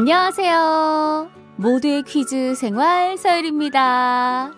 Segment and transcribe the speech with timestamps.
[0.00, 1.28] 안녕하세요.
[1.56, 4.50] 모두의 퀴즈 생활 서율입니다.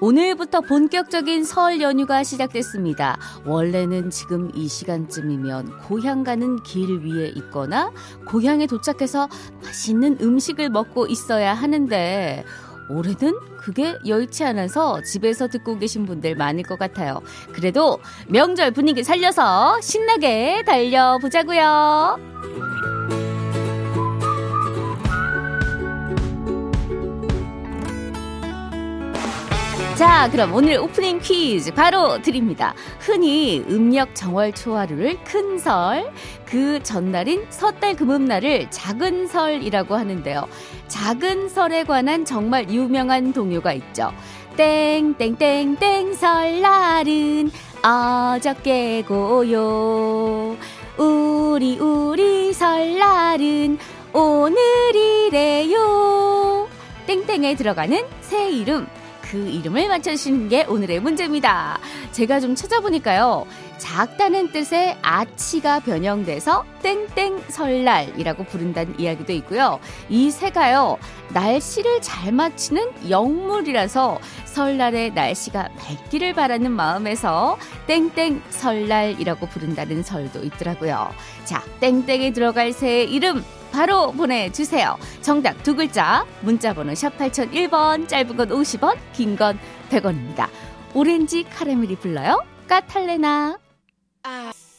[0.00, 3.18] 오늘부터 본격적인 설 연휴가 시작됐습니다.
[3.44, 7.90] 원래는 지금 이 시간쯤이면 고향 가는 길 위에 있거나
[8.28, 9.28] 고향에 도착해서
[9.64, 12.44] 맛있는 음식을 먹고 있어야 하는데
[12.90, 17.22] 올해는 그게 여의치 않아서 집에서 듣고 계신 분들 많을 것 같아요.
[17.52, 23.23] 그래도 명절 분위기 살려서 신나게 달려보자고요.
[29.96, 32.74] 자, 그럼 오늘 오프닝 퀴즈 바로 드립니다.
[32.98, 36.10] 흔히 음력 정월 초하루를 큰 설,
[36.44, 40.48] 그 전날인 섣달 금음날을 작은 설이라고 하는데요.
[40.88, 44.12] 작은 설에 관한 정말 유명한 동요가 있죠.
[44.56, 47.52] 땡땡땡땡 설날은
[47.84, 50.56] 어저께 고요.
[50.96, 53.78] 우리 우리 설날은
[54.12, 55.78] 오늘이래요.
[57.06, 58.88] 땡땡에 들어가는 새 이름
[59.34, 61.80] 그 이름을 맞춰주시는 게 오늘의 문제입니다.
[62.12, 63.44] 제가 좀 찾아보니까요.
[63.78, 69.80] 작다는 뜻의 아치가 변형돼서 땡땡 설날이라고 부른다는 이야기도 있고요.
[70.08, 70.98] 이 새가요.
[71.32, 81.10] 날씨를 잘 맞추는 영물이라서 설날에 날씨가 맑기를 바라는 마음에서 땡땡 설날이라고 부른다는 설도 있더라고요.
[81.44, 84.96] 자, 땡땡에 들어갈 새의 이름 바로 보내주세요.
[85.20, 89.58] 정답 두 글자, 문자번호 샵 8001번, 짧은 건 50원, 긴 건
[89.90, 90.48] 100원입니다.
[90.94, 92.40] 오렌지 카라멜이 불러요.
[92.68, 93.63] 까탈레나.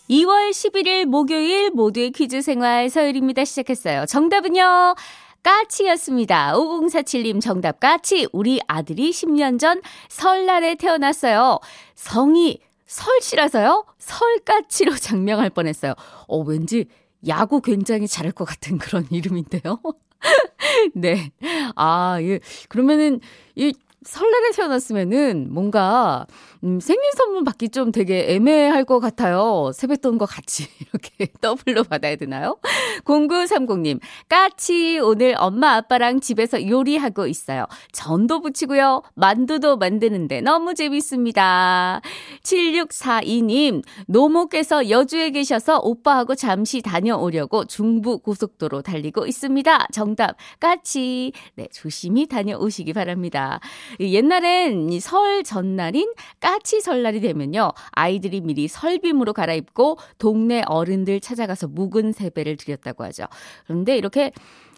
[0.10, 3.46] 2월 11일 목요일 모두의 퀴즈 생활 서열입니다.
[3.46, 4.06] 시작했어요.
[4.08, 4.96] 정답은요.
[5.44, 6.54] 까치였습니다.
[6.54, 8.28] 5047님 정답 까치.
[8.32, 11.60] 우리 아들이 10년 전 설날에 태어났어요.
[11.94, 13.86] 성이 설씨라서요.
[14.00, 15.94] 설까치로 장명할 뻔했어요.
[16.28, 16.86] 어, 왠지
[17.28, 19.80] 야구 굉장히 잘할 것 같은 그런 이름인데요.
[20.96, 21.32] 네.
[21.76, 22.40] 아, 예.
[22.70, 23.20] 그러면은,
[23.56, 26.28] 이 설날에 태어났으면은 뭔가
[26.66, 29.72] 음, 생일 선물 받기 좀 되게 애매할 것 같아요.
[29.76, 32.58] 세뱃돈과 같이 이렇게 더블로 받아야 되나요?
[33.04, 37.68] 0930님, 까치 오늘 엄마 아빠랑 집에서 요리하고 있어요.
[37.92, 39.04] 전도 부치고요.
[39.14, 42.02] 만두도 만드는데 너무 재밌습니다.
[42.42, 49.88] 7642님, 노모께서 여주에 계셔서 오빠하고 잠시 다녀오려고 중부 고속도로 달리고 있습니다.
[49.92, 51.32] 정답, 까치.
[51.54, 53.60] 네, 조심히 다녀오시기 바랍니다.
[54.00, 57.72] 옛날엔 설 전날인 까치 설날이 되면요.
[57.92, 63.26] 아이들이 미리 설빔으로 갈아입고 동네 어른들 찾아가서 묵은 세배를 드렸다고 하죠.
[63.66, 64.32] 그런데 이렇게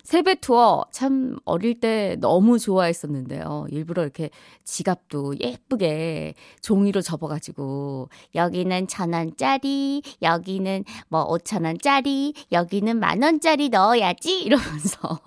[0.08, 3.66] 세배 투어 참 어릴 때 너무 좋아했었는데요.
[3.72, 4.30] 일부러 이렇게
[4.64, 14.40] 지갑도 예쁘게 종이로 접어가지고 여기는 천 원짜리, 여기는 뭐 오천 원짜리, 여기는 만 원짜리 넣어야지
[14.44, 15.20] 이러면서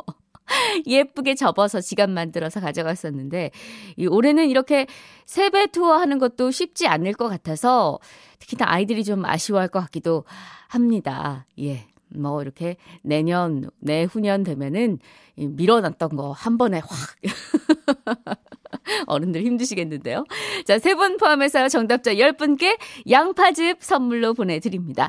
[0.86, 3.50] 예쁘게 접어서 지갑 만들어서 가져갔었는데,
[3.96, 4.86] 이 올해는 이렇게
[5.26, 7.98] 세배 투어 하는 것도 쉽지 않을 것 같아서,
[8.38, 10.24] 특히나 아이들이 좀 아쉬워할 것 같기도
[10.68, 11.46] 합니다.
[11.60, 11.86] 예.
[12.12, 14.98] 뭐, 이렇게 내년, 내후년 되면은
[15.36, 16.88] 밀어놨던 거 한 번에 확.
[19.06, 20.24] 어른들 힘드시겠는데요.
[20.66, 22.78] 자, 세 분 포함해서 정답자 10분께
[23.08, 25.08] 양파즙 선물로 보내드립니다.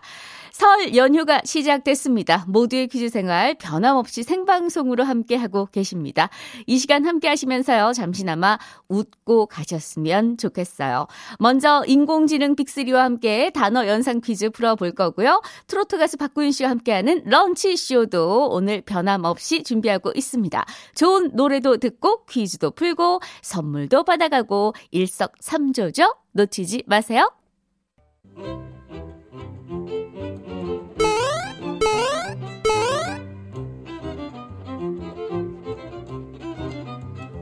[0.51, 2.45] 설 연휴가 시작됐습니다.
[2.47, 6.29] 모두의 퀴즈 생활 변함없이 생방송으로 함께하고 계십니다.
[6.67, 7.93] 이 시간 함께 하시면서요.
[7.93, 8.57] 잠시나마
[8.89, 11.07] 웃고 가셨으면 좋겠어요.
[11.39, 15.41] 먼저 인공지능 빅리와 함께 단어 연상 퀴즈 풀어볼 거고요.
[15.67, 20.65] 트로트 가수 박구윤 씨와 함께하는 런치 쇼도 오늘 변함없이 준비하고 있습니다.
[20.95, 26.15] 좋은 노래도 듣고 퀴즈도 풀고 선물도 받아가고 일석삼조죠.
[26.33, 27.31] 놓치지 마세요.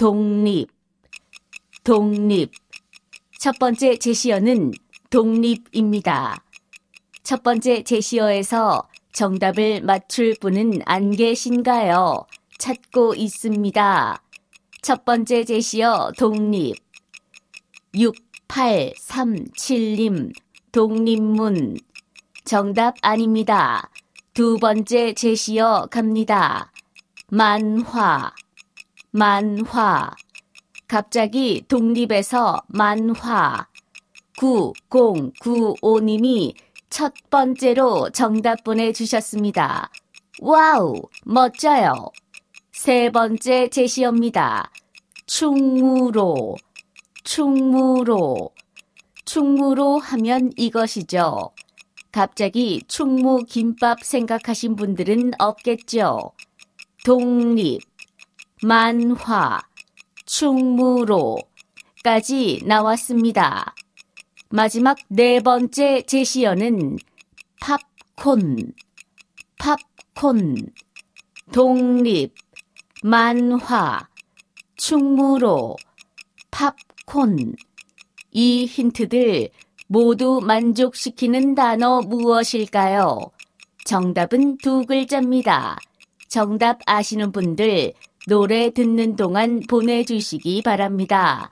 [0.00, 0.66] 독립,
[1.84, 2.50] 독립.
[3.38, 4.72] 첫 번째 제시어는
[5.10, 6.42] 독립입니다.
[7.22, 12.24] 첫 번째 제시어에서 정답을 맞출 분은 안 계신가요?
[12.56, 14.22] 찾고 있습니다.
[14.80, 16.76] 첫 번째 제시어 독립.
[17.94, 20.32] 6837님,
[20.72, 21.76] 독립문.
[22.46, 23.90] 정답 아닙니다.
[24.32, 26.72] 두 번째 제시어 갑니다.
[27.28, 28.32] 만화,
[29.10, 30.10] 만화.
[30.86, 33.66] 갑자기 독립에서 만화.
[34.38, 36.54] 9095님이
[36.88, 39.90] 첫 번째로 정답 보내주셨습니다.
[40.40, 42.10] 와우, 멋져요.
[42.72, 44.70] 세 번째 제시어입니다.
[45.26, 46.56] 충무로,
[47.24, 48.50] 충무로.
[49.24, 51.50] 충무로 하면 이것이죠.
[52.10, 56.32] 갑자기 충무 김밥 생각하신 분들은 없겠죠.
[57.04, 57.80] 독립,
[58.62, 59.58] 만화,
[60.26, 61.44] 충무로까지
[62.66, 63.74] 나왔습니다.
[64.50, 66.98] 마지막 네 번째 제시어는
[67.58, 68.74] 팝콘,
[69.58, 70.56] 팝콘,
[71.52, 72.34] 독립,
[73.02, 74.08] 만화,
[74.76, 75.76] 충무로,
[76.50, 77.54] 팝콘.
[78.32, 79.48] 이 힌트들
[79.86, 83.20] 모두 만족시키는 단어 무엇일까요?
[83.86, 85.78] 정답은 두 글자입니다.
[86.28, 87.94] 정답 아시는 분들
[88.26, 91.50] 노래 듣는 동안 보내주시기 바랍니다.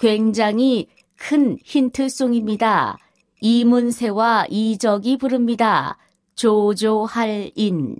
[0.00, 2.98] 굉장히 큰 힌트송입니다.
[3.40, 5.96] 이문세와 이적이 부릅니다.
[6.34, 7.96] 조조할인.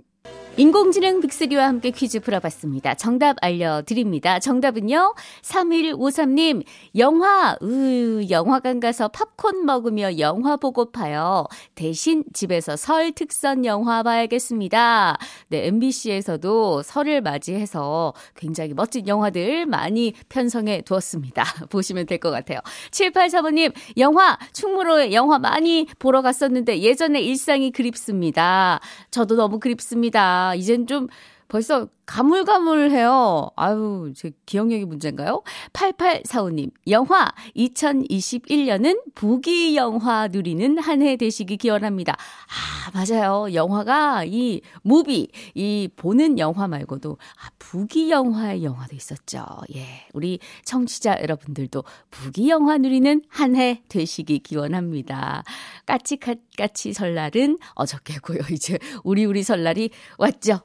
[0.59, 2.95] 인공지능 빅스리와 함께 퀴즈 풀어봤습니다.
[2.95, 4.39] 정답 알려드립니다.
[4.39, 6.65] 정답은요, 3153님,
[6.97, 11.45] 영화, 으, 영화관 가서 팝콘 먹으며 영화 보고파요.
[11.75, 15.17] 대신 집에서 설 특선 영화 봐야겠습니다.
[15.47, 21.41] 네, MBC에서도 설을 맞이해서 굉장히 멋진 영화들 많이 편성해 두었습니다.
[21.71, 22.59] 보시면 될 것 같아요.
[22.91, 28.81] 7835님, 영화, 충무로에 영화 많이 보러 갔었는데 예전에 일상이 그립습니다.
[29.09, 30.48] 저도 너무 그립습니다.
[30.55, 31.07] 이젠 좀
[31.47, 33.51] 벌써 가물가물해요.
[33.55, 35.43] 아유, 제 기억력이 문제인가요?
[35.73, 42.13] 8845님, 영화 2021년은 부기 영화 누리는 한 해 되시기 기원합니다.
[42.13, 43.53] 아, 맞아요.
[43.53, 47.11] 영화가 이 무비, 이 보는 영화 말고도
[47.41, 49.45] 아, 부기 영화의 영화도 있었죠.
[49.75, 49.85] 예.
[50.13, 55.43] 우리 청취자 여러분들도 부기 영화 누리는 한 해 되시기 기원합니다.
[55.85, 58.39] 까치까치 설날은 어저께고요.
[58.51, 60.61] 이제 우리 우리 설날이 왔죠.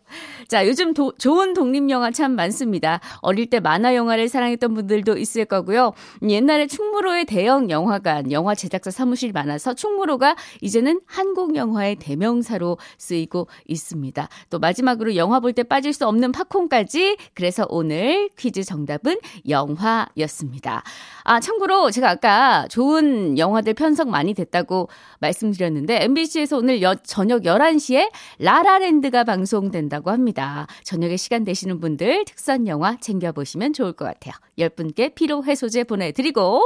[0.48, 3.00] 자, 요즘 도, 좋은 독립 영화 참 많습니다.
[3.20, 5.92] 어릴 때 만화 영화를 사랑했던 분들도 있을 거고요.
[6.22, 14.28] 옛날에 충무로의 대형 영화관, 영화 제작사 사무실 많아서 충무로가 이제는 한국 영화의 대명사로 쓰이고 있습니다.
[14.48, 17.16] 또 마지막으로 영화 볼 때 빠질 수 없는 팝콘까지.
[17.34, 20.84] 그래서 오늘 퀴즈 정답은 영화였습니다.
[21.24, 24.88] 아, 참고로 제가 아까 좋은 영화들 편성 많이 됐다고
[25.20, 30.66] 말씀드렸는데 MBC에서 오늘 여, 저녁 11시에 라라랜드가 방송된다고 합니다.
[30.84, 34.34] 저녁에 시간 되시는 분들 특선 영화 챙겨보시면 좋을 것 같아요.
[34.58, 36.62] 10분께 피로 해소제 보내드리고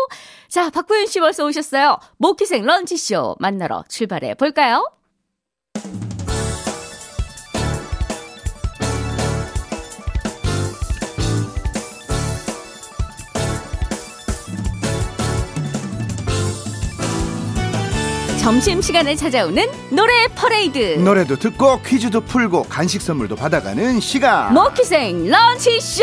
[0.49, 1.99] 자, 박구윤 씨 벌써 오셨어요.
[2.19, 4.91] 모키생 런치쇼 만나러 출발해 볼까요?
[18.49, 20.95] 점심시간에 찾아오는 노래 퍼레이드.
[21.00, 24.55] 노래도 듣고 퀴즈도 풀고 간식 선물도 받아가는 시간.
[24.55, 26.02] 모퀴생 런치쇼!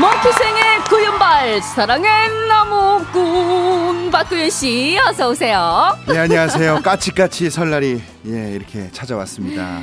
[0.00, 2.10] 모퀴생의 구윤발, 사랑의
[2.48, 4.10] 나무꾼.
[4.10, 5.98] 박구윤 씨, 어서오세요.
[6.08, 6.80] 네, 안녕하세요.
[6.82, 9.82] 까치까치 설날이 예, 이렇게 찾아왔습니다.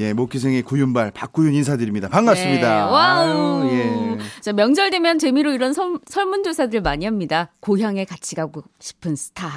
[0.00, 2.08] 예, 모퀴생의 구윤발 박구윤 인사드립니다.
[2.08, 2.86] 반갑습니다.
[2.86, 3.62] 네, 와우.
[3.64, 4.18] 아유, 예.
[4.40, 7.52] 자, 명절 되면 재미로 이런 설, 설문조사들 많이 합니다.
[7.60, 9.50] 고향에 같이 가고 싶은 스타.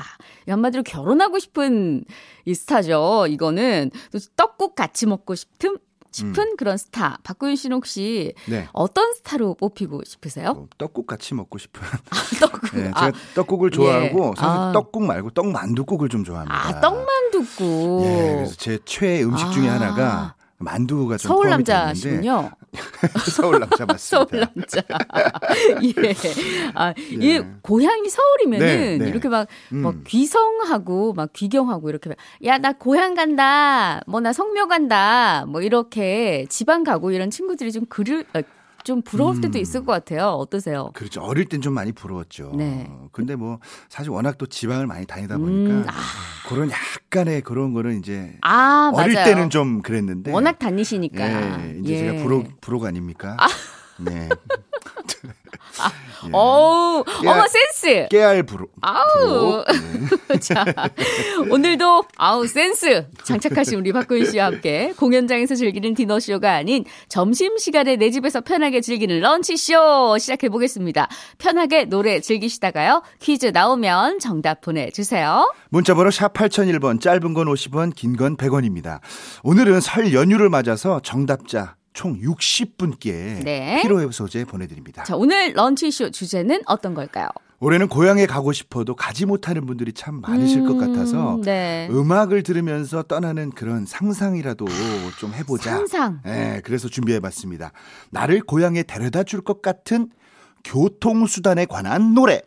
[0.46, 2.04] 한마디로 결혼하고 싶은
[2.44, 3.28] 이 스타죠.
[3.30, 5.78] 이거는 또 떡국 같이 먹고 싶은
[6.14, 7.18] 싶은 그런 스타.
[7.24, 8.52] 박구윤 씨는 혹시 음.
[8.52, 8.68] 네.
[8.72, 10.54] 어떤 스타로 뽑히고 싶으세요?
[10.54, 11.82] 뭐, 떡국 같이 먹고 싶은.
[12.40, 12.74] 떡국.
[12.76, 14.40] 예, 제가 아, 떡국을 좋아하고 예.
[14.40, 14.72] 사실 아.
[14.74, 16.68] 떡국 말고 떡만둣국을 좀 좋아합니다.
[16.68, 18.06] 아, 떡만둣국.
[18.06, 19.74] 예, 그래서 제 최애 음식 중에 아.
[19.74, 22.52] 하나가 만두가 좀 서울 남자시군요.
[23.32, 23.98] 서울 남자 맞습니다.
[24.28, 24.82] 서울 남자.
[25.84, 26.14] 예.
[26.74, 27.46] 아, 이 예.
[27.62, 29.10] 고향이 서울이면은 네, 네.
[29.10, 30.04] 이렇게 막, 막 음.
[30.08, 34.02] 귀성하고 막 귀경하고 이렇게 막, 야, 나 고향 간다.
[34.08, 35.46] 뭐 나 성묘 간다.
[35.48, 38.42] 뭐 이렇게 지방 가고 이런 친구들이 좀 그리, 어,
[38.84, 39.62] 좀 부러울 때도 음.
[39.62, 40.28] 있을 것 같아요.
[40.32, 40.92] 어떠세요?
[40.94, 41.22] 그렇죠.
[41.22, 42.52] 어릴 땐 좀 많이 부러웠죠.
[42.56, 42.92] 네.
[43.12, 43.60] 근데 뭐
[43.90, 45.94] 사실 워낙 또 지방을 많이 다니다 보니까 음, 아.
[46.50, 49.26] 그런 약간의 그런 거는 이제 아, 어릴 맞아요.
[49.28, 51.66] 때는 좀 그랬는데 워낙 다니시니까.
[51.66, 51.98] 예, 이제 예.
[52.00, 53.38] 제가 부록 부록 아닙니까?
[53.98, 54.28] 네.
[56.26, 56.30] 예.
[56.32, 57.32] 어우, 야.
[57.32, 58.08] 어머, 센스!
[58.10, 58.72] 깨알 부록.
[58.82, 59.64] 아우.
[60.30, 60.40] 네.
[60.40, 60.64] 자,
[61.50, 68.40] 오늘도 아우 센스 장착하신 우리 박구윤 씨와 함께 공연장에서 즐기는 디너쇼가 아닌 점심시간에 내 집에서
[68.42, 71.10] 편하게 즐기는 런치쇼 시작해 보겠습니다.
[71.40, 73.02] 편하게 노래 즐기시다가요.
[73.20, 75.52] 퀴즈 나오면 정답 보내주세요.
[75.70, 79.00] 문자번호 샵 8001번 짧은 건 50원 긴 건 100원입니다.
[79.44, 83.80] 오늘은 설 연휴를 맞아서 정답자 총 60분께 네.
[83.82, 85.04] 피로회 소재 보내드립니다.
[85.04, 87.28] 자, 오늘 런치쇼 주제는 어떤 걸까요?
[87.60, 91.88] 올해는 고향에 가고 싶어도 가지 못하는 분들이 참 많으실 것 같아서 네.
[91.92, 94.66] 음악을 들으면서 떠나는 그런 상상이라도
[95.18, 95.72] 좀 해보자.
[95.78, 96.20] 상상.
[96.26, 97.72] 예, 그래서 준비해봤습니다.
[98.10, 100.10] 나를 고향에 데려다 줄 것 같은
[100.66, 102.42] 교통수단에 관한 노래.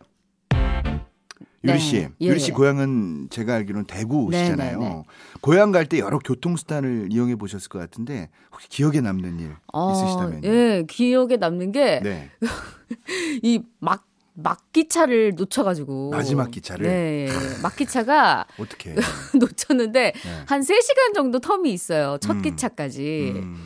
[1.64, 2.10] 유리 씨, 네.
[2.20, 2.54] 예, 유리 씨 예.
[2.54, 4.78] 고향은 제가 알기로는 대구시잖아요.
[4.78, 5.02] 네, 네, 네.
[5.40, 9.56] 고향 갈 때 여러 교통수단을 이용해 보셨을 것 같은데 혹시 기억에 남는 일
[9.92, 10.48] 있으시다면요?
[10.48, 12.30] 예, 기억에 남는 게 네,
[13.42, 16.86] 이막 막기차를 놓쳐가지고 마지막 기차를?
[16.86, 17.28] 네,
[17.62, 18.94] 막기차가 어떻게?
[19.38, 20.30] 놓쳤는데 네.
[20.46, 22.18] 한 3 시간 정도 텀이 있어요.
[22.20, 22.42] 첫 음.
[22.42, 23.32] 기차까지.
[23.34, 23.56] 음,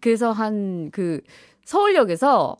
[0.00, 1.20] 그래서 한 그
[1.64, 2.56] 서울역에서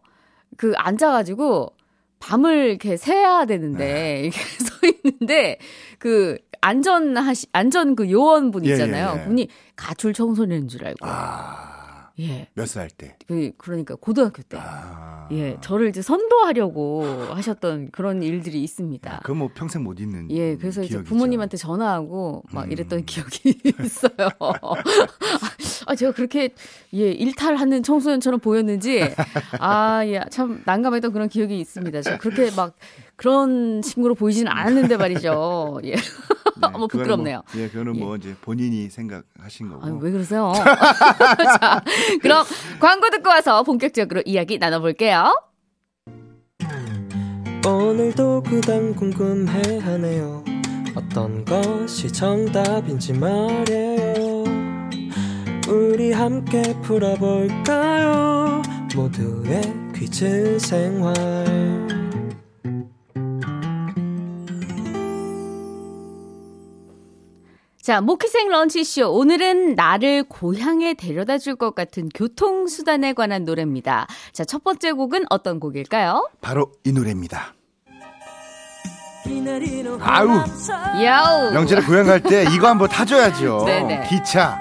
[0.57, 1.73] 그 앉아가지고
[2.21, 4.21] 밤을 이렇게 새야 되는데 네.
[4.23, 5.59] 이렇게 서 있는데
[5.99, 9.13] 그 안전하시 안전 그 요원분 예, 있잖아요.
[9.15, 9.23] 예, 예.
[9.25, 10.99] 그분이 가출 청소년인 줄 알고.
[11.03, 12.47] 아, 예.
[12.55, 13.17] 몇 살 때?
[13.27, 14.59] 그 그러니까 고등학교 때.
[14.61, 19.21] 아, 예, 저를 이제 선도하려고 하셨던 그런 일들이 있습니다.
[19.23, 21.09] 그건 뭐 평생 못 잊는 예, 그래서 이제 기억이죠.
[21.09, 22.73] 부모님한테 전화하고 막 음.
[22.73, 24.29] 이랬던 기억이 있어요.
[25.87, 26.51] 아, 제가 그렇게
[26.95, 29.01] 예, 일탈하는 청소년처럼 보였는지
[29.59, 32.03] 아, 예, 참 난감했던 그런 기억이 있습니다.
[32.03, 32.77] 저 그렇게 막
[33.23, 35.81] 그런 친구로 보이지는 않았는데 말이죠.
[35.87, 35.95] 예.
[35.95, 36.03] 네,
[36.77, 37.45] 뭐 부끄럽네요.
[37.53, 38.01] 뭐, 예, 그거는 예.
[38.01, 39.87] 뭐 이제 본인이 생각하신 거고.
[39.87, 40.53] 아, 왜 그러세요?
[41.61, 41.85] 자,
[42.21, 42.45] 그럼
[42.81, 45.41] 광고 듣고 와서 본격적으로 이야기 나눠볼게요.
[47.65, 50.43] 오늘도 그단 궁금해하네요
[50.97, 54.43] 어떤 것이 정답인지 말이에요
[55.69, 58.63] 우리 함께 풀어볼까요
[58.97, 59.63] 모두의
[59.95, 62.02] 퀴즈 생활
[67.83, 69.11] 자, 모키생 런치쇼.
[69.13, 74.07] 오늘은 나를 고향에 데려다 줄 것 같은 교통수단에 관한 노래입니다.
[74.33, 76.31] 자, 첫 번째 곡은 어떤 곡일까요?
[76.41, 77.55] 바로 이 노래입니다.
[80.01, 80.29] 아우
[81.05, 81.53] 야우!
[81.53, 83.65] 명절에 고향 갈 때 이거 한번 타줘야죠.
[83.67, 84.07] 네네.
[84.09, 84.59] 기차.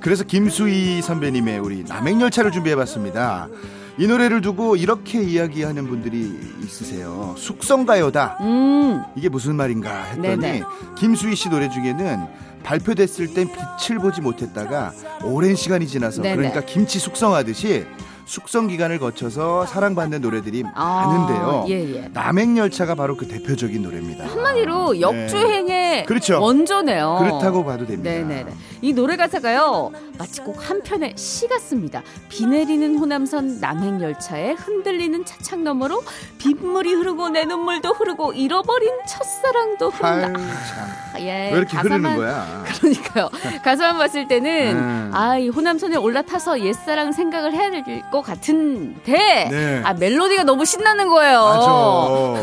[0.00, 3.48] 그래서 김수희 선배님의 우리 남행열차를 준비해봤습니다.
[3.96, 7.34] 이 노래를 두고 이렇게 이야기하는 분들이 있으세요.
[7.38, 8.38] 숙성가요다.
[8.40, 10.62] 음, 이게 무슨 말인가 했더니 네네.
[10.98, 12.26] 김수희 씨 노래 중에는
[12.64, 16.36] 발표됐을 땐 빛을 보지 못했다가 오랜 시간이 지나서 네네.
[16.36, 17.86] 그러니까 김치 숙성하듯이
[18.26, 21.66] 숙성 기간을 거쳐서 사랑받는 노래들이 아, 많은데요.
[21.68, 22.08] 예, 예.
[22.12, 24.26] 남행열차가 바로 그 대표적인 노래입니다.
[24.26, 26.40] 한마디로 역주행의 그렇죠.
[26.40, 27.16] 원조네요.
[27.20, 28.10] 그렇다고 봐도 됩니다.
[28.10, 28.46] 네네네.
[28.82, 32.02] 이 노래 가사가요, 마치 꼭 한 편의 시 같습니다.
[32.30, 36.02] 비 내리는 호남선 남행열차에 흔들리는 차창 너머로
[36.38, 40.32] 빗물이 흐르고 내 눈물도 흐르고 잃어버린 첫사랑도 흐른다.
[40.32, 41.20] 참.
[41.22, 42.64] 예, 왜 이렇게 가사만- 흐르는 거야?
[42.80, 43.28] 그러니까요.
[43.62, 45.10] 가사만 봤을 때는 음.
[45.12, 49.82] 아, 이 호남선에 올라타서 옛사랑 생각을 해야 될것 같은데 네.
[49.84, 52.36] 아, 멜로디가 너무 신나는 거예요.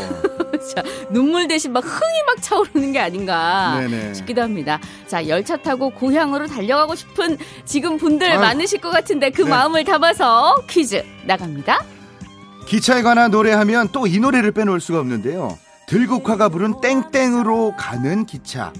[0.75, 4.13] 자, 눈물 대신 막 흥이 막 차오르는 게 아닌가 네네.
[4.13, 4.79] 싶기도 합니다.
[5.07, 8.39] 자, 열차 타고 고향으로 달려가고 싶은 지금 분들 아유.
[8.39, 9.49] 많으실 것 같은데 그 네.
[9.49, 11.85] 마음을 담아서 퀴즈 나갑니다.
[12.67, 15.57] 기차에 관한 노래하면 또 이 노래를 빼놓을 수가 없는데요.
[15.87, 18.73] 들국화가 부른 땡땡으로 가는 기차.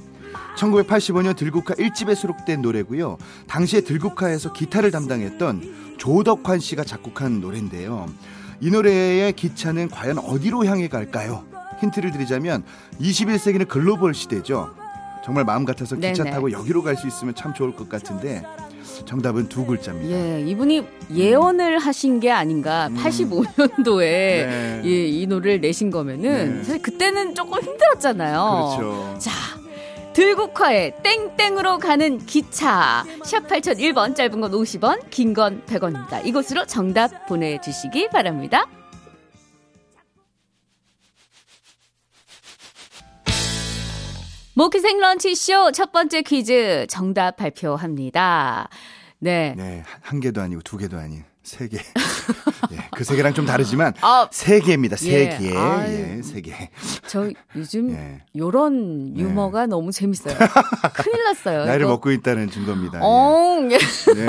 [0.57, 3.17] 1985년 들국화 1집에 수록된 노래고요.
[3.47, 8.07] 당시에 들국화에서 기타를 담당했던 조덕환 씨가 작곡한 노래인데요.
[8.59, 11.43] 이 노래의 기차는 과연 어디로 향해 갈까요?
[11.79, 12.63] 힌트를 드리자면
[12.99, 14.73] 21세기는 글로벌 시대죠.
[15.23, 16.31] 정말 마음 같아서 기차 네네.
[16.31, 18.41] 타고 여기로 갈 수 있으면 참 좋을 것 같은데
[19.05, 20.09] 정답은 두 글자입니다.
[20.11, 22.87] 예, 이분이 예언을 하신 게 아닌가.
[22.87, 22.97] 음.
[22.97, 24.81] 85년도에 네.
[24.83, 26.63] 예, 이 노래를 내신 거면은 네.
[26.63, 28.75] 사실 그때는 조금 힘들었잖아요.
[28.79, 29.19] 그렇죠.
[29.19, 29.31] 자,
[30.13, 33.05] 들국화에 땡땡으로 가는 기차.
[33.23, 36.25] 샵 8001번, 짧은 건 50원, 긴 건 100원입니다.
[36.25, 38.65] 이곳으로 정답 보내주시기 바랍니다.
[44.53, 48.69] 모키생 런치쇼 첫 번째 퀴즈 정답 발표합니다.
[49.19, 49.53] 네.
[49.55, 51.77] 네, 한 개도 아니고 두 개도 아닌 세 개.
[52.71, 54.95] 예, 그세 개랑 좀 다르지만 아, 세 개입니다.
[54.95, 56.17] 세 예.
[56.17, 56.69] 예, 세 개.
[57.07, 58.21] 저 요즘 예.
[58.35, 60.35] 요런 유머가 너무 재밌어요.
[60.95, 61.65] 큰일 났어요.
[61.65, 61.93] 나이를 이거.
[61.93, 62.99] 먹고 있다는 증거입니다.
[62.99, 63.01] 예.
[63.03, 63.71] 엉.
[63.71, 63.77] 예.
[63.77, 64.25] 네.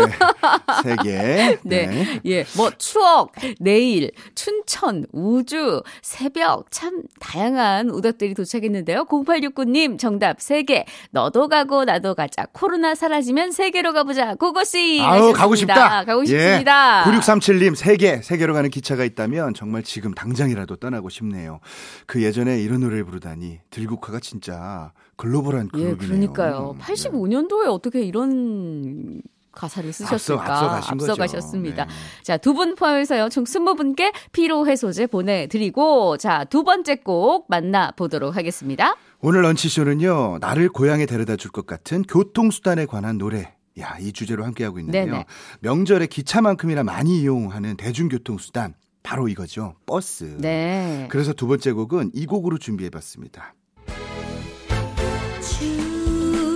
[0.83, 1.59] 세 개.
[1.65, 2.21] 네.
[2.27, 2.45] 예.
[2.57, 9.05] 뭐, 추억, 내일, 춘천, 우주, 새벽, 참, 다양한 오답들이 도착했는데요.
[9.07, 10.85] 0869님, 정답 3개.
[11.11, 12.47] 너도 가고, 나도 가자.
[12.53, 14.35] 코로나 사라지면 세계로 가보자.
[14.35, 15.01] 고고씨!
[15.03, 15.55] 아우, 가고.
[15.55, 16.05] 싶다.
[16.05, 16.27] 가고 예.
[16.27, 17.05] 싶습니다.
[17.07, 21.59] 9637님, 세계, 세계로 가는 기차가 있다면 정말 지금 당장이라도 떠나고 싶네요.
[22.07, 26.33] 그 예전에 이런 노래를 부르다니, 들국화가 진짜 글로벌한 예, 그룹이네요.
[26.33, 26.77] 그러니까요.
[26.81, 29.21] 85년도에 어떻게 이런
[29.51, 30.43] 가사를 쓰셨을까?
[30.43, 31.13] 앞서, 앞서가신 거죠.
[31.13, 31.85] 앞서 가셨습니다.
[31.85, 31.91] 네.
[32.23, 37.91] 자, 두 분 포함해서요, 총 20분께 피로 해소제 보내 드리고, 자, 두 번째 곡 만나
[37.97, 38.97] 보도록 하겠습니다.
[39.21, 43.55] 오늘 런치쇼는요, 나를 고향에 데려다 줄 것 같은 교통수단에 관한 노래.
[43.81, 45.05] 야, 이 주제로 함께하고 있는데요.
[45.07, 45.25] 네네.
[45.61, 48.75] 명절에 기차만큼이나 많이 이용하는 대중교통수단.
[49.03, 49.75] 바로 이거죠.
[49.87, 50.37] 버스.
[50.39, 51.09] 네.
[51.11, 53.55] 그래서 두 번째 곡은 이 곡으로 준비해봤습니다.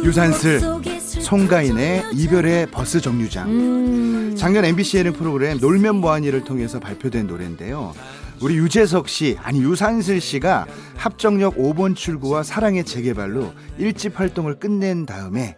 [0.05, 0.61] 유산슬,
[1.01, 3.51] 송가인의 이별의 버스 정류장.
[3.51, 7.93] 음, 작년 MBC 예능 프로그램 놀면 뭐하니를 통해서 발표된 노래인데요.
[8.41, 15.57] 우리 유재석 씨, 아니 유산슬 씨가 합정역 5번 출구와 사랑의 재개발로 일집 활동을 끝낸 다음에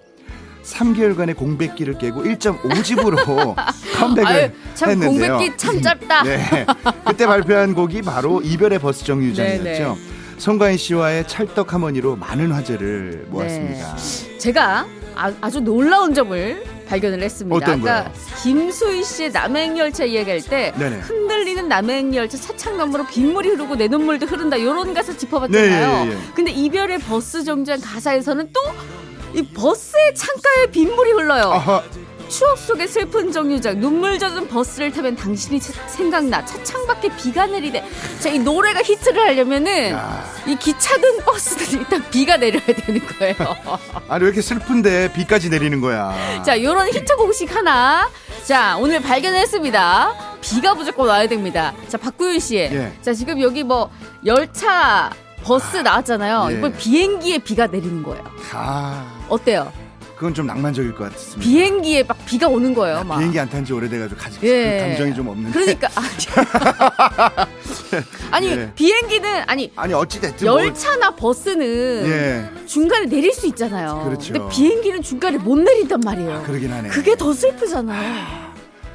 [0.73, 3.55] 3개월간의 공백기를 깨고 1.5집으로
[3.99, 5.33] 컴백을 아유, 참 했는데요.
[5.39, 6.23] 공백기 참 짧다.
[6.25, 6.67] 네.
[7.07, 9.63] 그때 발표한 곡이 바로 이별의 버스 정류장이었죠.
[9.65, 9.95] 네네.
[10.39, 13.97] 송가인 씨와의 찰떡 하모니로 많은 화제를 모았습니다.
[14.39, 17.57] 제가 아, 주 놀라운 점을 발견을 했습니다.
[17.57, 17.93] 어떤 거요?
[17.93, 21.01] 아까 김수희 씨의 남행열차 이야기할 때 네네.
[21.01, 26.05] 흔들리는 남행열차 차창 너머로 빗물이 흐르고 내 눈물도 흐른다 이런 가사 짚어봤잖아요.
[26.05, 26.19] 네, 예, 예.
[26.35, 28.61] 근데 이별의 버스 정류장 가사에서는 또
[29.35, 31.53] 이 버스의 창가에 빗물이 흘러요.
[31.53, 31.83] 아하,
[32.29, 37.83] 추억 속의 슬픈 정류장 눈물 젖은 버스를 타면 당신이 차- 생각나 차창 밖에 비가 내리네
[38.21, 40.25] 자 이 노래가 히트를 하려면은 야.
[40.47, 43.35] 이 기차든 버스든 일단 비가 내려야 되는 거예요
[44.11, 46.43] 아니 왜 이렇게 슬픈데 비까지 내리는 거야?
[46.45, 48.11] 자 요런 히트 공식 하나
[48.45, 52.93] 자 오늘 발견했습니다 비가 무조건 와야 됩니다 자 박구윤 씨 예.
[53.01, 53.91] 자 지금 여기 뭐
[54.27, 55.11] 열차
[55.45, 56.59] 버스 나왔잖아요 예.
[56.59, 58.23] 이번 비행기에 비가 내리는 거예요
[58.53, 59.73] 아, 어때요
[60.17, 61.49] 그건 좀 낭만적일 것 같습니다.
[61.49, 64.79] 비행기에 막 비가 오는 거예요 막 비행기 안 탄 지 오래돼가지고 가지 예.
[64.81, 65.53] 그 감정이 좀 없는데.
[65.53, 65.89] 그러니까
[68.33, 68.73] 아니 예.
[68.75, 74.03] 비행기는 아니 아니 어찌 됐든 뭐, 열차나 버스는 예, 중간에 내릴 수 있잖아요.
[74.05, 74.33] 그렇죠.
[74.33, 76.43] 근데 비행기는 중간에 못 내린단 말이에요.
[76.45, 76.89] 그러긴 하네.
[76.89, 78.48] 그게 더 슬프잖아요.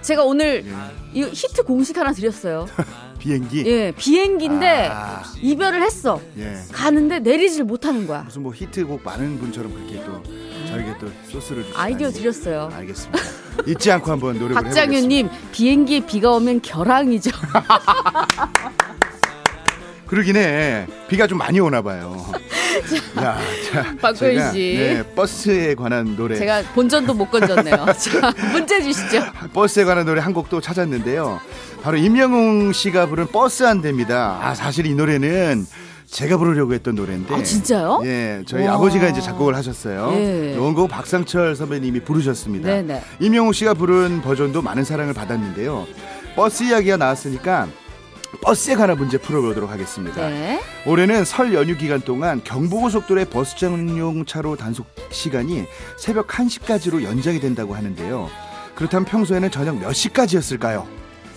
[0.04, 0.72] 제가 오늘 예.
[1.14, 2.68] 이 히트 공식 하나 드렸어요.
[3.20, 3.64] 비행기.
[3.66, 6.20] 예, 비행기인데 아, 이별을 했어.
[6.38, 6.58] 예.
[6.74, 8.24] 가는데 내리질 못하는 거야.
[8.24, 10.22] 무슨 뭐 히트곡 많은 분처럼 그렇게 또
[10.68, 11.66] 저에게 또 소스를.
[11.76, 12.70] 아이디어 드렸어요.
[12.74, 13.24] 알겠습니다.
[13.66, 14.56] 잊지 않고 한번 노력을.
[14.62, 17.32] 박장윤님 비행기에 비가 오면 결항이죠.
[20.06, 20.86] 그러긴 해.
[21.08, 22.26] 비가 좀 많이 오나 봐요.
[23.16, 23.38] 자,
[23.72, 24.76] 자, 박구윤 제가, 씨.
[24.78, 26.36] 네, 버스에 관한 노래.
[26.36, 27.86] 제가 본전도 못 건졌네요.
[27.98, 29.22] 자, 문제 주시죠.
[29.54, 31.40] 버스에 관한 노래 한 곡 또 찾았는데요.
[31.82, 34.40] 바로 임영웅 씨가 부른 버스 안 됩니다.
[34.42, 35.66] 아, 사실 이 노래는
[36.08, 37.34] 제가 부르려고 했던 노래인데.
[37.34, 38.02] 아, 진짜요?
[38.06, 38.76] 예, 저희 와.
[38.76, 40.12] 아버지가 이제 작곡을 하셨어요.
[40.16, 40.56] 예.
[40.58, 42.68] 원곡 박상철 선배님이 부르셨습니다.
[42.68, 43.02] 네네.
[43.20, 45.88] 임영웅 씨가 부른 버전도 많은 사랑을 받았는데요.
[46.36, 47.68] 버스 이야기가 나왔으니까
[48.42, 50.30] 버스에 관한 문제 풀어보도록 하겠습니다.
[50.30, 50.60] 네.
[50.86, 55.66] 올해는 설 연휴 기간 동안 경부고속도로의 버스 전용차로 단속 시간이
[55.98, 58.30] 새벽 1시까지로 연장이 된다고 하는데요.
[58.76, 60.88] 그렇다면 평소에는 저녁 몇 시까지였을까요?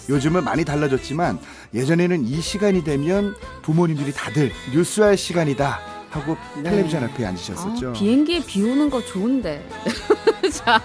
[0.09, 1.39] 요즘은 많이 달라졌지만
[1.75, 6.70] 예전에는 이 시간이 되면 부모님들이 다들 뉴스할 시간이다 하고 네.
[6.70, 7.88] 텔레비전 앞에 앉으셨었죠.
[7.90, 9.66] 아, 비행기에 비 오는 거 좋은데.
[10.52, 10.81] 자,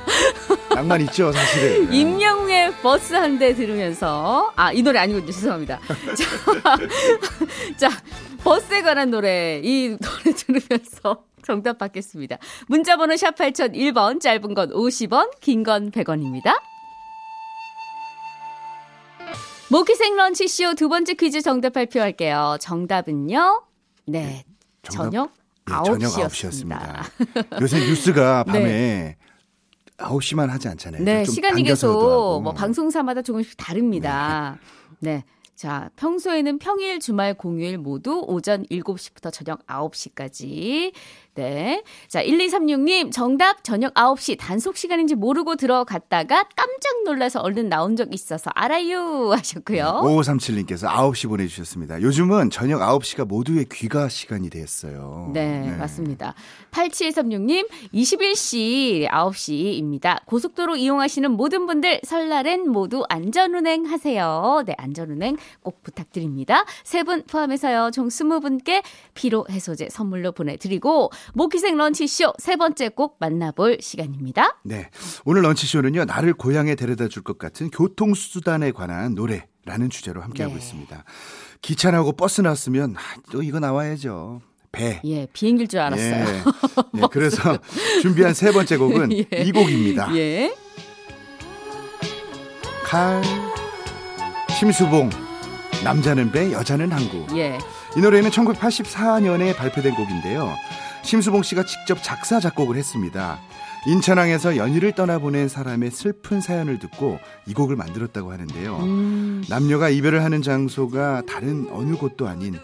[0.73, 1.89] 낭만 있죠, 사실은.
[1.89, 1.97] 네.
[1.97, 5.79] 임영웅의 버스 한 대 들으면서 아 이 노래 아니군요 죄송합니다
[7.77, 8.03] 자, 자
[8.43, 15.31] 버스에 관한 노래 이 노래 들으면서 정답 받겠습니다 문자 번호 샵 8001번 짧은 건 50원
[15.39, 16.59] 긴 건 100원입니다
[19.69, 23.63] 모키생 런치 쇼 두 번째 퀴즈 정답 발표할게요 정답은요
[24.05, 24.43] 네?
[24.83, 25.31] 저녁
[25.65, 27.61] 네, 저녁 9시였습니다 9시였습니다.
[27.61, 29.17] 요새 뉴스가 밤에 네.
[29.97, 31.03] 9시만 하지 않잖아요.
[31.03, 32.41] 네, 좀 시간이 계속.
[32.41, 34.57] 뭐 방송사마다 조금씩 다릅니다.
[34.99, 35.23] 네.
[35.55, 40.91] 자, 평소에는 평일, 주말, 공휴일 모두 오전 7시부터 저녁 9시까지
[41.35, 41.81] 네.
[42.09, 48.51] 자, 1236님, 정답 저녁 9시 단속 시간인지 모르고 들어갔다가 깜짝 놀라서 얼른 나온 적 있어서
[48.53, 50.01] 알아요 하셨고요.
[50.03, 52.01] 5537님께서 9시 보내주셨습니다.
[52.01, 55.29] 요즘은 저녁 9시가 모두의 귀가 시간이 됐어요.
[55.33, 56.33] 네, 맞습니다.
[56.71, 60.25] 8736님, 21시 9시입니다.
[60.25, 64.63] 고속도로 이용하시는 모든 분들 설날엔 모두 안전운행 하세요.
[64.65, 66.65] 네, 안전운행 꼭 부탁드립니다.
[66.83, 68.83] 세 분 포함해서요, 총 20분께
[69.15, 74.57] 피로 해소제 선물로 보내드리고, 모기생 런치쇼 세 번째 꼭 만나볼 시간입니다.
[74.63, 74.89] 네.
[75.25, 80.60] 오늘 런치쇼는요, 나를 고향에 데려다 줄 것 같은 교통수단에 관한 노래 라는 주제로 함께하고 네.
[80.60, 81.03] 있습니다.
[81.62, 84.41] 기차 나오고 버스 나왔으면, 아, 또 이거 나와야죠.
[84.71, 85.01] 배.
[85.05, 86.13] 예, 비행기일 줄 알았어요.
[86.13, 86.43] 예.
[86.97, 87.57] 예, 그래서
[88.01, 89.43] 준비한 세 번째 곡은 예.
[89.43, 90.15] 이 곡입니다.
[90.15, 90.55] 예.
[92.84, 93.21] 칼,
[94.57, 95.10] 심수봉,
[95.84, 97.25] 남자는 배, 여자는 항구.
[97.38, 97.57] 예.
[97.95, 100.55] 이 노래는 1984년에 발표된 곡인데요.
[101.03, 103.39] 심수봉 씨가 직접 작사, 작곡을 했습니다.
[103.87, 108.77] 인천항에서 연희를 떠나보낸 사람의 슬픈 사연을 듣고 이 곡을 만들었다고 하는데요.
[108.77, 112.59] 음, 남녀가 이별을 하는 장소가 다른 어느 곳도 아닌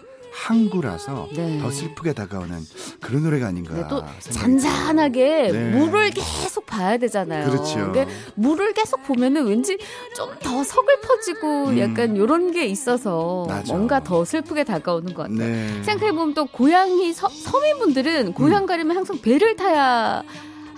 [0.48, 1.58] 항구라서 네.
[1.58, 2.58] 더 슬프게 다가오는
[3.00, 3.74] 그런 노래가 아닌가.
[3.74, 5.70] 네, 또 잔잔하게 네.
[5.70, 7.50] 물을 계속 봐야 되잖아요.
[7.50, 7.74] 그렇죠.
[7.92, 9.78] 근데 물을 계속 보면은 왠지
[10.16, 11.78] 좀 더 서글퍼지고 음.
[11.78, 13.72] 약간 요런 게 있어서 맞아.
[13.74, 15.38] 뭔가 더 슬프게 다가오는 것 같아요.
[15.38, 15.82] 네.
[15.82, 20.22] 생각해보면 또 고향이 서, 서민분들은 고향 가려면 항상 배를 타야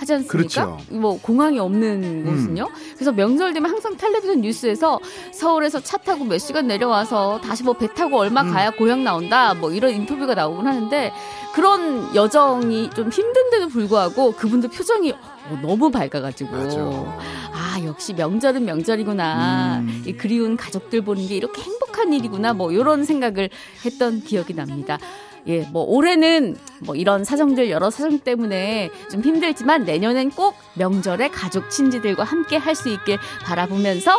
[0.01, 0.31] 하지 않습니까?
[0.39, 0.79] 그렇죠.
[0.89, 2.25] 뭐 공항이 없는 음.
[2.25, 2.69] 곳은요.
[2.95, 4.99] 그래서 명절 되면 항상 텔레비전 뉴스에서
[5.33, 8.51] 서울에서 차 타고 몇 시간 내려와서 다시 뭐 배 타고 얼마 음.
[8.51, 9.53] 가야 고향 나온다.
[9.55, 11.13] 뭐 이런 인터뷰가 나오곤 하는데
[11.55, 16.79] 그런 여정이 좀 힘든데도 불구하고 그분들 표정이 어, 너무 밝아가지고 맞아.
[16.81, 20.03] 아 역시 명절은 명절이구나 음.
[20.07, 23.51] 이 그리운 가족들 보는 게 이렇게 행복한 일이구나 뭐 이런 생각을
[23.85, 24.99] 했던 기억이 납니다.
[25.47, 31.71] 예, 뭐 올해는 뭐 이런 사정들 여러 사정 때문에 좀 힘들지만 내년엔 꼭 명절에 가족
[31.71, 34.17] 친지들과 함께 할 수 있길 바라보면서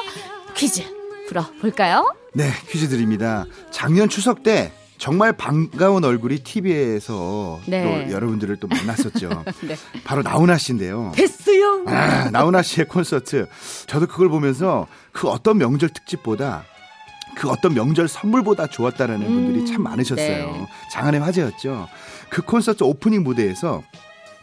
[0.56, 0.84] 퀴즈
[1.28, 2.14] 풀어 볼까요?
[2.34, 3.46] 네, 퀴즈 드립니다.
[3.72, 8.06] 작년 추석 때 정말 반가운 얼굴이 TV에서 네.
[8.08, 9.30] 또 여러분들을 또 만났었죠.
[9.68, 9.76] 네.
[10.04, 11.12] 바로 나훈아 씨인데요.
[11.16, 11.84] 됐어요.
[11.88, 13.48] 아, 나훈아 씨의 콘서트.
[13.88, 16.66] 저도 그걸 보면서 그 어떤 명절 특집보다
[17.36, 20.52] 그 어떤 명절 선물보다 좋았다라는 음, 분들이 참 많으셨어요.
[20.52, 20.68] 네.
[20.92, 21.88] 장안의 화제였죠.
[22.30, 23.84] 그 콘서트 오프닝 무대에서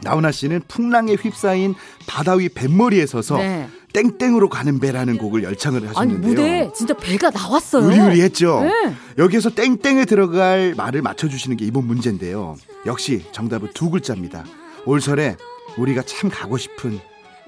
[0.03, 1.75] 나훈아 씨는 풍랑에 휩싸인
[2.07, 3.69] 바다 위 뱃머리에 서서 네.
[3.93, 6.29] 땡땡으로 가는 배라는 곡을 열창을 아니 하셨는데요.
[6.31, 7.87] 무대에 진짜 배가 나왔어요.
[7.87, 8.61] 우리우리했죠.
[8.63, 8.95] 네.
[9.17, 12.57] 여기에서 땡땡에 들어갈 말을 맞춰주시는 게 이번 문제인데요.
[12.87, 14.45] 역시 정답은 두 글자입니다.
[14.85, 15.37] 올 설에
[15.77, 17.01] 우리가 참 가고 싶은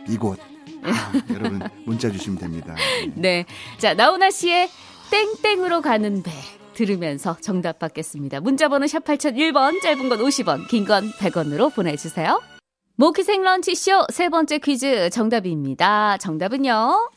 [0.09, 0.39] 이곳.
[0.83, 2.75] 아, 여러분 문자 주시면 됩니다.
[3.15, 3.45] 네.
[3.79, 4.71] 자, 나훈아 씨의
[5.11, 6.31] 땡땡으로 가는 배
[6.75, 8.41] 들으면서 정답 받겠습니다.
[8.41, 12.41] 문자번호 샵 8001번, 짧은 건 50원, 긴 건 100원으로 보내주세요.
[12.97, 16.17] 모키생 런치쇼 세 번째 퀴즈 정답입니다.
[16.19, 17.11] 정답은요?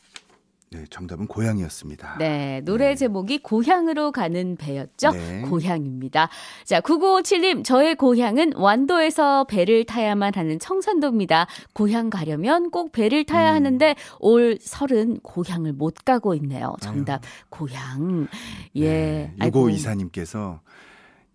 [0.74, 2.16] 네, 정답은 고향이었습니다.
[2.18, 5.12] 네, 노래 제목이 고향으로 가는 배였죠.
[5.12, 5.42] 네.
[5.42, 6.28] 고향입니다.
[6.64, 11.46] 자, 9957님, 저의 고향은 완도에서 배를 타야만 하는 청산도입니다.
[11.74, 13.54] 고향 가려면 꼭 배를 타야 음.
[13.54, 16.74] 하는데 올 설은 고향을 못 가고 있네요.
[16.80, 18.26] 정답, 고향.
[18.74, 18.88] 예.
[18.88, 19.60] 네, 아이고.
[19.60, 20.60] 유고 이사님께서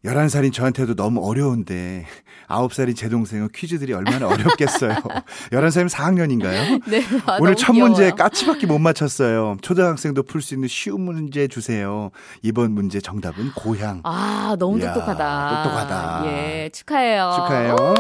[0.06, 2.06] 11살인 저한테도 너무 어려운데
[2.48, 4.96] 9살인 제 동생은 퀴즈들이 얼마나 어렵겠어요.
[5.52, 6.82] 11살이면 4학년인가요?
[6.90, 8.16] 네, 아, 오늘 첫 문제 귀여워요.
[8.16, 9.58] 까치밖에 못 맞췄어요.
[9.62, 12.12] 초등학생도 풀 수 있는 쉬운 문제 주세요.
[12.42, 14.00] 이번 문제 정답은 고향.
[14.06, 15.64] 아, 너무 이야, 똑똑하다.
[15.64, 16.24] 똑똑하다.
[16.28, 17.32] 예, 축하해요.
[17.36, 17.74] 축하해요.
[17.74, 17.94] 오,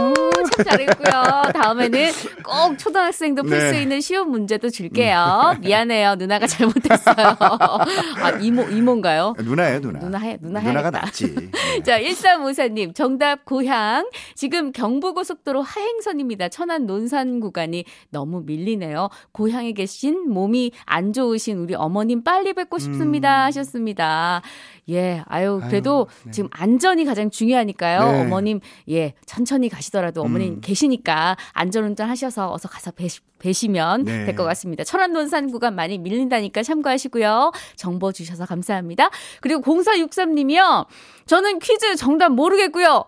[0.55, 1.51] 참 잘했고요.
[1.53, 2.11] 다음에는
[2.45, 3.81] 꼭 초등학생도 풀수 네.
[3.81, 5.57] 있는 쉬운 문제도 줄게요.
[5.59, 6.15] 미안해요.
[6.15, 7.35] 누나가 잘못했어요.
[7.39, 9.35] 아, 이모, 이모인가요?
[9.37, 9.99] 누나예요, 누나.
[9.99, 10.89] 누나 해, 누나 누나가.
[10.91, 11.51] 낫지.
[11.89, 12.13] 네.
[12.13, 14.07] 자, 1354님, 정답 고향.
[14.35, 16.49] 지금 경부고속도로 하행선입니다.
[16.49, 19.09] 천안 논산 구간이 너무 밀리네요.
[19.31, 23.41] 고향에 계신 몸이 안 좋으신 우리 어머님 빨리 뵙고 싶습니다.
[23.41, 23.45] 음.
[23.47, 24.43] 하셨습니다.
[24.89, 26.31] 예, 아유, 그래도 아유, 네.
[26.31, 28.11] 지금 안전이 가장 중요하니까요.
[28.11, 28.21] 네.
[28.21, 30.61] 어머님, 예, 천천히 가시더라도 어머님 음.
[30.61, 34.25] 계시니까 안전운전 하셔서 어서 가서 뵈시, 뵈시면 네.
[34.25, 34.83] 될것 같습니다.
[34.83, 37.51] 천안 논산 구간 많이 밀린다니까 참고하시고요.
[37.75, 39.09] 정보 주셔서 감사합니다.
[39.41, 40.85] 그리고 0463님이요.
[41.25, 43.05] 저는 퀴즈 정답 모르겠고요.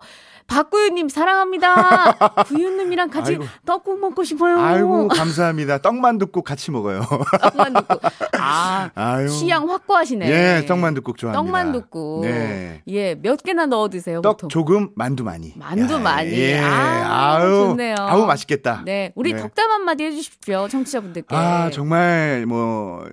[0.52, 2.12] 박구윤님 사랑합니다.
[2.46, 3.44] 구윤님이랑 같이 아이고.
[3.64, 4.58] 떡국 먹고 싶어요.
[4.58, 5.78] 아이고, 감사합니다.
[5.78, 7.02] 떡만둣국 같이 먹어요.
[7.40, 8.02] 떡만둣국.
[8.38, 9.28] 아, 아유.
[9.28, 10.28] 취향 확고하시네.
[10.28, 11.42] 예, 떡만둣국 좋아합니다.
[11.42, 12.22] 떡만둣국.
[12.22, 12.82] 네.
[12.88, 14.48] 예, 몇 개나 넣어 드세요, 떡 보통.
[14.50, 15.54] 조금, 만두 많이.
[15.56, 16.32] 만두 야, 많이.
[16.32, 16.58] 예.
[16.58, 17.94] 아, 아유, 좋네요.
[17.98, 18.82] 아우, 맛있겠다.
[18.84, 19.40] 네, 우리 네.
[19.40, 21.34] 덕담 한마디 해주십시오, 청취자분들께.
[21.34, 23.04] 아, 정말, 뭐,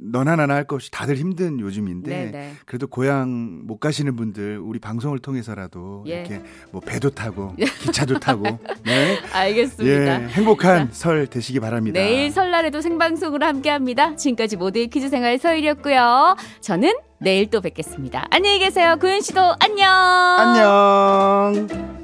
[0.00, 2.52] 너나 나나 할 것 없이 다들 힘든 요즘인데 네, 네.
[2.64, 6.20] 그래도 고향 못 가시는 분들 우리 방송을 통해서라도 예.
[6.20, 8.44] 이렇게 뭐 배도 타고 기차도 타고
[8.84, 9.18] 네.
[9.32, 10.22] 알겠습니다.
[10.22, 12.00] 예, 행복한 설 되시기 바랍니다.
[12.00, 14.16] 내일 설날에도 생방송으로 함께합니다.
[14.16, 16.36] 지금까지 모두의 퀴즈 생활 서일이었고요.
[16.60, 18.26] 저는 내일 또 뵙겠습니다.
[18.30, 18.96] 안녕히 계세요.
[18.98, 19.90] 구윤 씨도 안녕.
[20.38, 21.99] 안녕.